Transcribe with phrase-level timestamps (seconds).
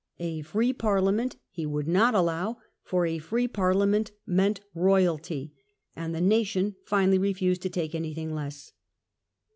[0.17, 5.53] A free Parliament he would not allow, for a free Parliament meant Royalty,
[5.95, 8.71] and the nation finally refused to take anything less.